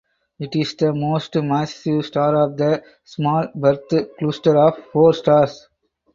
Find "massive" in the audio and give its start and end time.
1.35-2.03